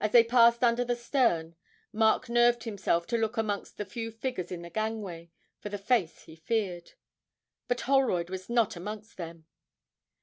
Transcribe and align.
As 0.00 0.12
they 0.12 0.24
passed 0.24 0.64
under 0.64 0.86
the 0.86 0.96
stern 0.96 1.54
Mark 1.92 2.30
nerved 2.30 2.64
himself 2.64 3.06
to 3.08 3.18
look 3.18 3.36
amongst 3.36 3.76
the 3.76 3.84
few 3.84 4.10
figures 4.10 4.50
at 4.50 4.62
the 4.62 4.70
gangway 4.70 5.30
for 5.58 5.68
the 5.68 5.76
face 5.76 6.22
he 6.22 6.34
feared 6.34 6.92
but 7.68 7.82
Holroyd 7.82 8.30
was 8.30 8.48
not 8.48 8.74
amongst 8.74 9.18
them. 9.18 9.44